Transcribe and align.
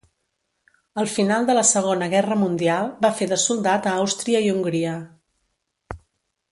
Al 1.01 1.09
final 1.15 1.45
de 1.49 1.55
la 1.57 1.63
Segona 1.71 2.07
Guerra 2.15 2.39
Mundial 2.45 2.91
va 3.07 3.13
fer 3.21 3.29
de 3.35 3.41
soldat 3.47 3.91
a 3.93 3.97
Àustria 4.05 4.45
i 4.47 4.53
Hongria. 4.57 4.99